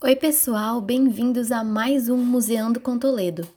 [0.00, 3.48] Oi, pessoal, bem-vindos a mais um Museando com Toledo.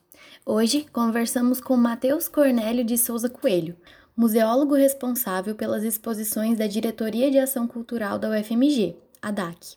[0.45, 3.75] Hoje conversamos com Matheus Cornélio de Souza Coelho,
[4.15, 9.75] museólogo responsável pelas exposições da Diretoria de Ação Cultural da UFMG, a DAC.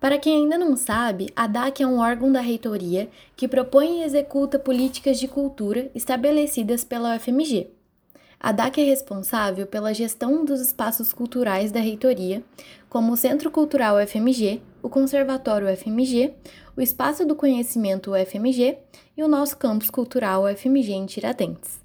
[0.00, 4.04] Para quem ainda não sabe, a DAC é um órgão da reitoria que propõe e
[4.04, 7.77] executa políticas de cultura estabelecidas pela UFMG.
[8.40, 12.42] A DAC é responsável pela gestão dos espaços culturais da reitoria,
[12.88, 16.34] como o Centro Cultural UFMG, o Conservatório UFMG,
[16.76, 18.78] o Espaço do Conhecimento UFMG
[19.16, 21.80] e o nosso campus cultural UFMG em Tiradentes.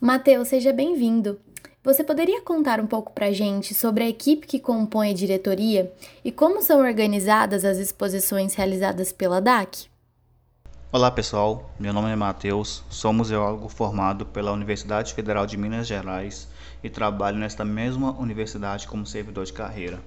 [0.00, 1.40] Matheus, seja bem-vindo.
[1.82, 5.92] Você poderia contar um pouco para a gente sobre a equipe que compõe a diretoria
[6.24, 9.91] e como são organizadas as exposições realizadas pela DAC?
[10.94, 16.46] Olá pessoal, meu nome é Matheus, sou museólogo formado pela Universidade Federal de Minas Gerais
[16.84, 20.02] e trabalho nesta mesma universidade como servidor de carreira.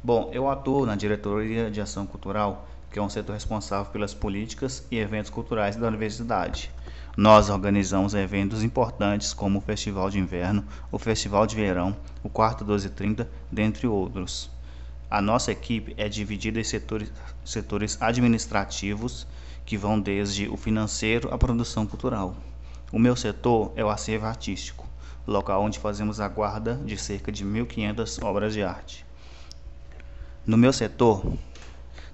[0.00, 4.86] Bom, eu atuo na Diretoria de Ação Cultural, que é um setor responsável pelas políticas
[4.92, 6.70] e eventos culturais da universidade.
[7.16, 12.64] Nós organizamos eventos importantes como o Festival de Inverno, o Festival de Verão, o Quarto
[12.64, 14.48] 1230, dentre outros.
[15.10, 17.10] A nossa equipe é dividida em setores,
[17.44, 19.26] setores administrativos,
[19.68, 22.34] que vão desde o financeiro à produção cultural.
[22.90, 24.88] O meu setor é o acervo artístico,
[25.26, 29.04] local onde fazemos a guarda de cerca de 1.500 obras de arte.
[30.46, 31.22] No meu setor,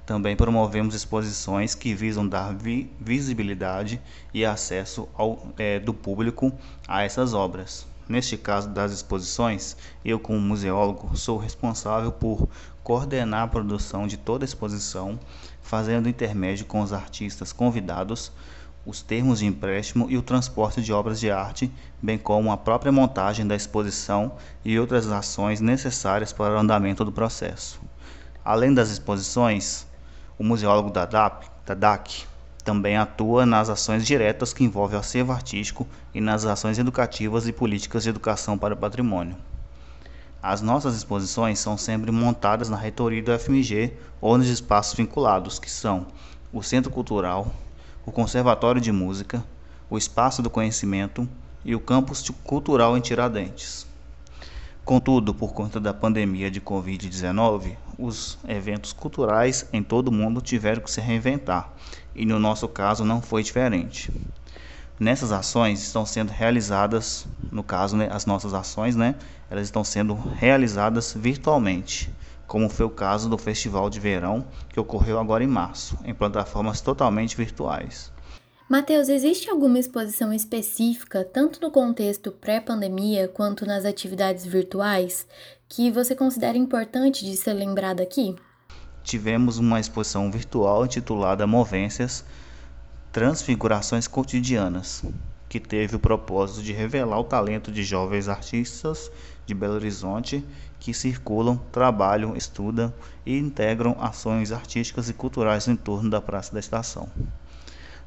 [0.05, 4.02] também promovemos exposições que visam dar vi visibilidade
[4.34, 6.52] e acesso ao, é, do público
[6.88, 7.86] a essas obras.
[8.08, 12.48] Neste caso das exposições, eu, como museólogo, sou responsável por
[12.83, 15.19] coordenar a produção de toda a exposição,
[15.62, 18.30] fazendo intermédio com os artistas convidados,
[18.84, 22.92] os termos de empréstimo e o transporte de obras de arte, bem como a própria
[22.92, 24.32] montagem da exposição
[24.62, 27.80] e outras ações necessárias para o andamento do processo.
[28.44, 29.86] Além das exposições,
[30.38, 32.27] o museólogo da DAP, da DAC
[32.64, 37.52] também atua nas ações diretas que envolvem o acervo artístico e nas ações educativas e
[37.52, 39.36] políticas de educação para o patrimônio.
[40.42, 45.70] As nossas exposições são sempre montadas na reitoria do FMG ou nos espaços vinculados, que
[45.70, 46.06] são
[46.52, 47.52] o Centro Cultural,
[48.06, 49.44] o Conservatório de Música,
[49.91, 51.28] o Espaço do Conhecimento
[51.64, 53.86] e o Campus Cultural em Tiradentes.
[54.84, 60.83] Contudo, por conta da pandemia de Covid-19, os eventos culturais em todo o mundo tiveram
[60.83, 61.72] que se reinventar,
[62.15, 64.12] e no nosso caso não foi diferente.
[65.00, 69.15] Nessas ações estão sendo realizadas, no caso, né, as nossas ações, né,
[69.49, 72.12] elas estão sendo realizadas virtualmente,
[72.47, 76.83] como foi o caso do Festival de Verão, que ocorreu agora em março, em plataformas
[76.83, 78.12] totalmente virtuais.
[78.66, 85.26] Matheus, existe alguma exposição específica, tanto no contexto pré-pandemia quanto nas atividades virtuais,
[85.69, 88.34] que você considera importante de ser lembrada aqui?
[89.02, 92.25] Tivemos uma exposição virtual intitulada Movências
[93.12, 95.04] Transfigurações Cotidianas,
[95.46, 99.12] que teve o propósito de revelar o talento de jovens artistas
[99.44, 100.42] de Belo Horizonte
[100.81, 102.92] que circulam, trabalham, estudam
[103.26, 107.08] e integram ações artísticas e culturais em torno da Praça da Estação.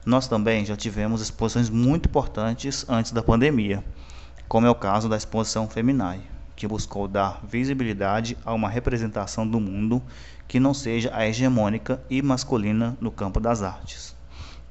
[0.07, 3.83] Nós também já tivemos exposições muito importantes antes da pandemia,
[4.47, 6.21] como é o caso da exposição Feminai,
[6.55, 10.01] que buscou dar visibilidade a uma representação do mundo
[10.47, 14.15] que não seja a hegemônica e masculina no campo das artes.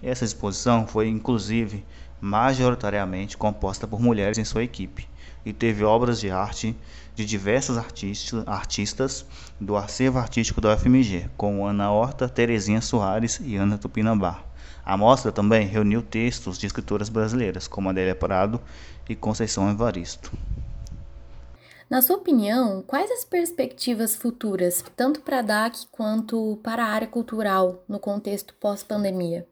[0.03, 1.85] Essa exposição foi inclusive
[2.19, 5.07] majoritariamente composta por mulheres em sua equipe
[5.45, 6.75] e teve obras de arte
[7.15, 7.77] de diversos
[8.47, 9.27] artistas
[9.61, 14.47] do acervo artístico da UFMG, como Ana Horta, Terezinha Soares e Ana Tupinambá.
[14.87, 18.61] A mostra também reuniu textos de escritoras brasileiras, como Adélia Prado
[19.09, 20.31] e Conceição Evaristo.
[21.91, 27.09] Na sua opinião, quais as perspectivas futuras, tanto para a DAC quanto para a área
[27.09, 29.45] cultural, no contexto pós-pandemia?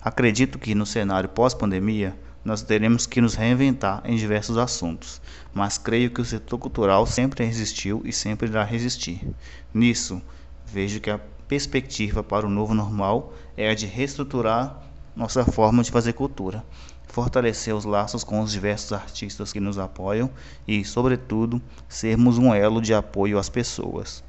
[0.00, 5.20] Acredito que no cenário pós-pandemia nós teremos que nos reinventar em diversos assuntos,
[5.52, 9.28] mas creio que o setor cultural sempre existiu e sempre irá resistir.
[9.74, 10.22] Nisso,
[10.66, 14.82] vejo que a perspectiva para o novo normal é a de reestruturar
[15.14, 16.62] nossa forma de fazer cultura,
[17.08, 20.28] fortalecer os laços com os diversos artistas que nos apoiam
[20.68, 24.22] e, sobretudo, sermos um elo de apoio às pessoas,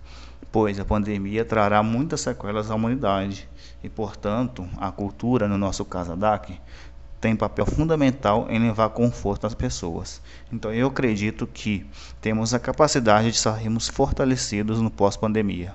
[0.52, 3.50] pois a pandemia trará muitas sequelas à humanidade
[3.84, 6.58] e, portanto, a cultura, no nosso caso a DAC,
[7.20, 10.22] tem papel fundamental em levar conforto às pessoas.
[10.54, 11.86] Então eu acredito que
[12.22, 15.74] temos a capacidade de sairmos fortalecidos no pós-pandemia.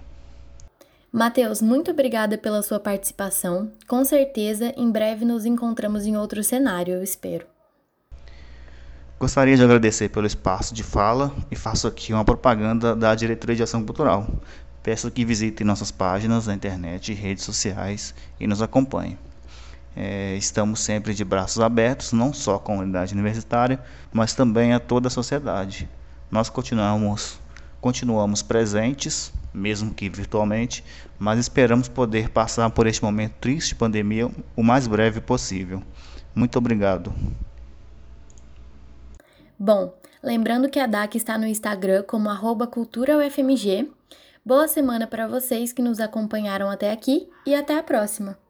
[1.14, 3.70] Mateus, muito obrigada pela sua participação.
[3.86, 7.44] Com certeza, em breve nos encontramos em outro cenário, eu espero.
[9.20, 13.62] Gostaria de agradecer pelo espaço de fala e faço aqui uma propaganda da Diretoria de
[13.62, 14.26] Ação Cultural.
[14.82, 19.18] Peço que visitem nossas páginas na internet e redes sociais e nos acompanhem.
[19.94, 23.78] É, estamos sempre de braços abertos, não só à comunidade universitária,
[24.10, 25.86] mas também a toda a sociedade.
[26.30, 27.38] Nós continuamos,
[27.82, 30.84] continuamos presentes, mesmo que virtualmente,
[31.18, 35.82] mas esperamos poder passar por este momento triste de pandemia o mais breve possível.
[36.34, 37.12] Muito obrigado.
[39.58, 42.28] Bom, lembrando que a DAC está no Instagram como
[42.66, 43.92] culturaufmg.
[44.44, 48.41] Boa semana para vocês que nos acompanharam até aqui e até a próxima!